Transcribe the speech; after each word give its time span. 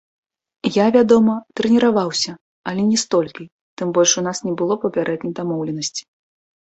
Я, 0.75 0.85
вядома, 0.95 1.35
трэніраваўся, 1.59 2.31
але 2.71 2.81
не 2.91 2.97
столькі, 3.03 3.45
тым 3.83 3.87
больш 3.99 4.11
у 4.23 4.25
нас 4.29 4.37
не 4.47 4.53
было 4.63 4.73
папярэдняй 4.87 5.33
дамоўленасці. 5.43 6.03